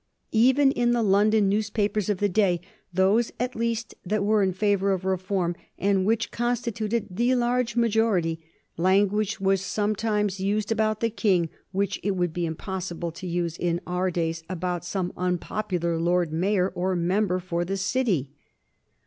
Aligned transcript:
Even 0.33 0.71
in 0.71 0.93
the 0.93 1.03
London 1.03 1.47
newspapers 1.47 2.09
of 2.09 2.17
the 2.17 2.27
day, 2.27 2.59
those 2.91 3.31
at 3.39 3.55
least 3.55 3.93
that 4.03 4.23
were 4.23 4.41
in 4.41 4.51
favor 4.51 4.91
of 4.93 5.05
reform, 5.05 5.55
and 5.77 6.07
which 6.07 6.31
constituted 6.31 7.05
the 7.11 7.35
large 7.35 7.75
majority, 7.75 8.39
language 8.77 9.39
was 9.39 9.61
sometimes 9.61 10.39
used 10.39 10.71
about 10.71 11.01
the 11.01 11.11
King 11.11 11.49
which 11.71 11.99
it 12.01 12.15
would 12.15 12.33
be 12.33 12.47
impossible 12.47 13.11
to 13.11 13.27
use 13.27 13.55
in 13.55 13.79
our 13.85 14.09
days 14.09 14.41
about 14.49 14.83
some 14.83 15.13
unpopular 15.15 15.99
Lord 15.99 16.33
Mayor 16.33 16.69
or 16.69 16.95
member 16.95 17.37
for 17.39 17.63
the 17.63 17.77
City. 17.77 18.31